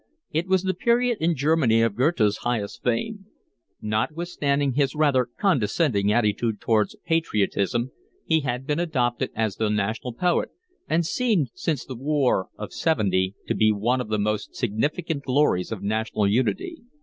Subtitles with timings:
[0.31, 3.27] It was the period in Germany of Goethe's highest fame.
[3.83, 7.91] Notwithstanding his rather condescending attitude towards patriotism
[8.25, 10.49] he had been adopted as the national poet,
[10.89, 15.71] and seemed since the war of seventy to be one of the most significant glories
[15.71, 16.81] of national unity.